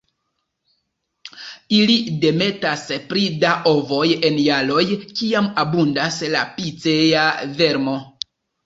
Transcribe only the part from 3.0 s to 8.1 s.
pli da ovoj en jaroj kiam abundas la Picea vermo.